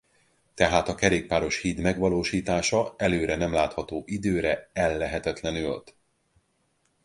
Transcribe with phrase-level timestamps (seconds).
[0.53, 5.95] Tehát a kerékpáros híd megvalósítása előre nem látható időre ellehetetlenült.